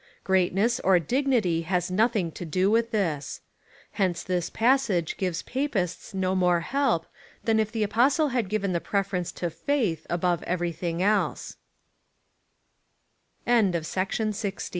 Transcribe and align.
Greatness 0.23 0.79
or 0.79 0.97
dignity 0.97 1.61
has 1.61 1.91
nothing 1.91 2.31
to 2.31 2.43
do 2.43 2.71
with 2.71 2.89
this. 2.89 3.41
Hence 3.91 4.23
this 4.23 4.49
passage 4.49 5.15
gives 5.15 5.43
Papists 5.43 6.11
no 6.15 6.33
more 6.33 6.61
help, 6.61 7.05
than 7.43 7.59
if 7.59 7.71
the 7.71 7.83
Apostle 7.83 8.29
had 8.29 8.49
given 8.49 8.73
the 8.73 8.81
preference 8.81 9.31
io 9.43 9.51
faith 9.51 10.07
above 10.09 10.43
eve 10.47 11.03